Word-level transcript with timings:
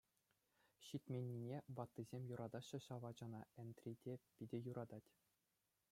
Ҫитменнине, 0.85 1.59
ваттисем 1.81 2.25
юратаҫҫӗ 2.31 2.81
ҫав 2.87 3.07
ачана, 3.13 3.45
Энтри 3.65 3.97
те 4.07 4.19
питӗ 4.41 4.65
юратать. 4.73 5.17